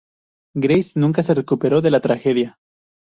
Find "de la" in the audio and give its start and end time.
1.83-2.01